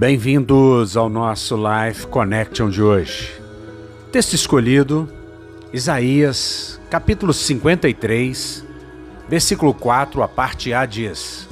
Bem-vindos 0.00 0.96
ao 0.96 1.10
nosso 1.10 1.54
Life 1.56 2.06
Connection 2.06 2.70
de 2.70 2.80
hoje. 2.80 3.38
Texto 4.10 4.32
escolhido, 4.32 5.06
Isaías, 5.74 6.80
capítulo 6.88 7.34
53, 7.34 8.64
versículo 9.28 9.74
4, 9.74 10.22
a 10.22 10.26
parte 10.26 10.72
A 10.72 10.86
diz: 10.86 11.46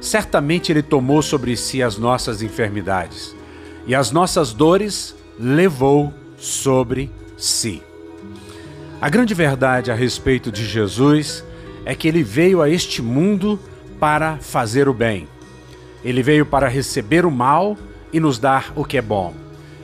Certamente 0.00 0.70
ele 0.70 0.80
tomou 0.80 1.22
sobre 1.22 1.56
si 1.56 1.82
as 1.82 1.98
nossas 1.98 2.40
enfermidades, 2.40 3.34
e 3.84 3.96
as 3.96 4.12
nossas 4.12 4.52
dores 4.52 5.16
levou 5.36 6.14
sobre 6.36 7.10
si. 7.36 7.82
A 9.00 9.08
grande 9.08 9.34
verdade 9.34 9.90
a 9.90 9.94
respeito 9.96 10.52
de 10.52 10.64
Jesus 10.64 11.44
é 11.84 11.96
que 11.96 12.06
ele 12.06 12.22
veio 12.22 12.62
a 12.62 12.70
este 12.70 13.02
mundo 13.02 13.58
para 13.98 14.36
fazer 14.36 14.88
o 14.88 14.94
bem. 14.94 15.26
Ele 16.04 16.22
veio 16.22 16.46
para 16.46 16.68
receber 16.68 17.26
o 17.26 17.30
mal 17.32 17.76
e 18.12 18.20
nos 18.20 18.38
dar 18.38 18.72
o 18.74 18.84
que 18.84 18.98
é 18.98 19.02
bom. 19.02 19.34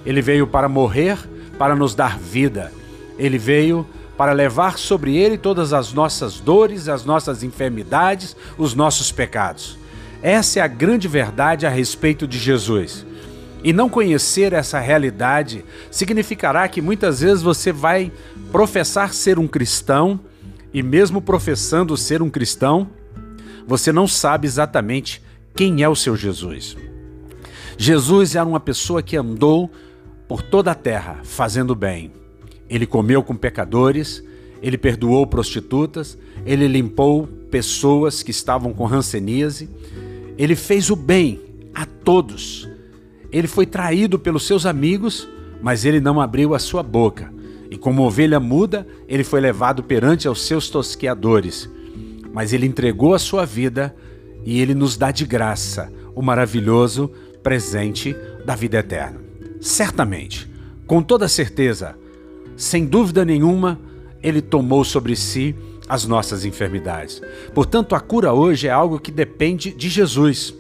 Ele 0.04 0.20
veio 0.20 0.46
para 0.46 0.68
morrer, 0.68 1.18
para 1.58 1.74
nos 1.74 1.94
dar 1.94 2.18
vida. 2.18 2.72
Ele 3.18 3.38
veio 3.38 3.86
para 4.16 4.32
levar 4.32 4.78
sobre 4.78 5.16
ele 5.16 5.36
todas 5.36 5.72
as 5.72 5.92
nossas 5.92 6.38
dores, 6.38 6.88
as 6.88 7.04
nossas 7.04 7.42
enfermidades, 7.42 8.36
os 8.56 8.74
nossos 8.74 9.10
pecados. 9.10 9.78
Essa 10.22 10.60
é 10.60 10.62
a 10.62 10.66
grande 10.66 11.08
verdade 11.08 11.66
a 11.66 11.70
respeito 11.70 12.26
de 12.26 12.38
Jesus. 12.38 13.04
E 13.62 13.72
não 13.72 13.88
conhecer 13.88 14.52
essa 14.52 14.78
realidade 14.78 15.64
significará 15.90 16.68
que 16.68 16.82
muitas 16.82 17.20
vezes 17.20 17.42
você 17.42 17.72
vai 17.72 18.12
professar 18.52 19.14
ser 19.14 19.38
um 19.38 19.48
cristão 19.48 20.20
e, 20.72 20.82
mesmo 20.82 21.20
professando 21.20 21.96
ser 21.96 22.20
um 22.20 22.28
cristão, 22.28 22.88
você 23.66 23.90
não 23.90 24.06
sabe 24.06 24.46
exatamente 24.46 25.22
quem 25.54 25.82
é 25.82 25.88
o 25.88 25.96
seu 25.96 26.14
Jesus. 26.14 26.76
Jesus 27.76 28.34
era 28.34 28.46
uma 28.46 28.60
pessoa 28.60 29.02
que 29.02 29.16
andou 29.16 29.70
por 30.28 30.42
toda 30.42 30.70
a 30.70 30.74
terra 30.74 31.20
fazendo 31.22 31.74
bem. 31.74 32.12
Ele 32.68 32.86
comeu 32.86 33.22
com 33.22 33.36
pecadores, 33.36 34.22
ele 34.62 34.78
perdoou 34.78 35.26
prostitutas, 35.26 36.16
ele 36.46 36.66
limpou 36.66 37.26
pessoas 37.50 38.22
que 38.22 38.30
estavam 38.30 38.72
com 38.72 38.84
ranceníase, 38.84 39.68
ele 40.38 40.56
fez 40.56 40.90
o 40.90 40.96
bem 40.96 41.40
a 41.74 41.84
todos. 41.84 42.68
Ele 43.30 43.46
foi 43.46 43.66
traído 43.66 44.18
pelos 44.18 44.46
seus 44.46 44.64
amigos, 44.64 45.28
mas 45.60 45.84
ele 45.84 46.00
não 46.00 46.20
abriu 46.20 46.54
a 46.54 46.58
sua 46.58 46.82
boca. 46.82 47.32
E 47.70 47.76
como 47.76 48.02
ovelha 48.02 48.38
muda, 48.38 48.86
ele 49.08 49.24
foi 49.24 49.40
levado 49.40 49.82
perante 49.82 50.28
aos 50.28 50.42
seus 50.46 50.68
tosqueadores. 50.68 51.68
Mas 52.32 52.52
ele 52.52 52.66
entregou 52.66 53.14
a 53.14 53.18
sua 53.18 53.44
vida 53.44 53.94
e 54.44 54.60
ele 54.60 54.74
nos 54.74 54.96
dá 54.96 55.10
de 55.10 55.24
graça 55.26 55.92
o 56.14 56.22
maravilhoso 56.22 57.10
presente 57.44 58.16
da 58.44 58.56
vida 58.56 58.78
eterna. 58.78 59.20
Certamente, 59.60 60.50
com 60.86 61.02
toda 61.02 61.28
certeza, 61.28 61.96
sem 62.56 62.86
dúvida 62.86 63.24
nenhuma, 63.24 63.78
ele 64.22 64.40
tomou 64.40 64.82
sobre 64.84 65.14
si 65.14 65.54
as 65.88 66.06
nossas 66.06 66.44
enfermidades. 66.44 67.20
Portanto, 67.54 67.94
a 67.94 68.00
cura 68.00 68.32
hoje 68.32 68.66
é 68.66 68.70
algo 68.70 68.98
que 68.98 69.12
depende 69.12 69.70
de 69.70 69.88
Jesus. 69.88 70.54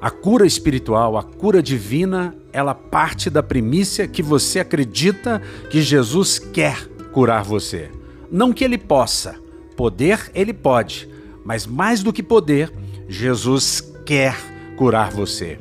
A 0.00 0.10
cura 0.10 0.46
espiritual, 0.46 1.16
a 1.16 1.22
cura 1.22 1.62
divina, 1.62 2.34
ela 2.52 2.74
parte 2.74 3.28
da 3.28 3.42
primícia 3.42 4.06
que 4.06 4.22
você 4.22 4.60
acredita 4.60 5.42
que 5.68 5.82
Jesus 5.82 6.38
quer 6.38 6.86
curar 7.12 7.44
você. 7.44 7.90
Não 8.30 8.52
que 8.52 8.64
ele 8.64 8.78
possa, 8.78 9.36
poder 9.76 10.30
ele 10.34 10.52
pode, 10.52 11.08
mas 11.44 11.66
mais 11.66 12.02
do 12.02 12.12
que 12.12 12.22
poder, 12.22 12.72
Jesus 13.08 13.92
quer 14.04 14.51
curar 14.76 15.10
você. 15.10 15.58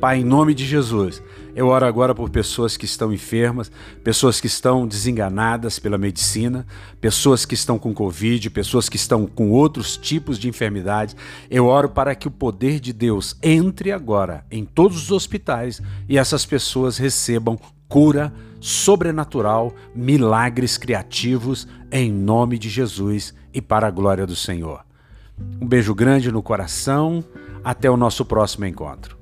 Pai, 0.00 0.18
em 0.20 0.24
nome 0.24 0.54
de 0.54 0.64
Jesus, 0.64 1.20
eu 1.56 1.66
oro 1.66 1.84
agora 1.84 2.14
por 2.14 2.30
pessoas 2.30 2.76
que 2.76 2.84
estão 2.84 3.12
enfermas, 3.12 3.68
pessoas 4.04 4.40
que 4.40 4.46
estão 4.46 4.86
desenganadas 4.86 5.80
pela 5.80 5.98
medicina, 5.98 6.64
pessoas 7.00 7.44
que 7.44 7.54
estão 7.54 7.80
com 7.80 7.92
Covid, 7.92 8.48
pessoas 8.50 8.88
que 8.88 8.94
estão 8.94 9.26
com 9.26 9.50
outros 9.50 9.96
tipos 9.96 10.38
de 10.38 10.48
enfermidades. 10.48 11.16
Eu 11.50 11.66
oro 11.66 11.88
para 11.88 12.14
que 12.14 12.28
o 12.28 12.30
poder 12.30 12.78
de 12.78 12.92
Deus 12.92 13.36
entre 13.42 13.90
agora 13.90 14.44
em 14.52 14.64
todos 14.64 15.02
os 15.02 15.10
hospitais 15.10 15.82
e 16.08 16.16
essas 16.16 16.46
pessoas 16.46 16.96
recebam 16.96 17.58
cura 17.88 18.32
sobrenatural, 18.60 19.74
milagres 19.92 20.78
criativos, 20.78 21.66
em 21.90 22.12
nome 22.12 22.56
de 22.56 22.68
Jesus 22.68 23.34
e 23.52 23.60
para 23.60 23.88
a 23.88 23.90
glória 23.90 24.26
do 24.26 24.36
Senhor. 24.36 24.87
Um 25.60 25.66
beijo 25.66 25.94
grande 25.94 26.30
no 26.30 26.42
coração. 26.42 27.24
Até 27.64 27.90
o 27.90 27.96
nosso 27.96 28.24
próximo 28.24 28.64
encontro. 28.64 29.17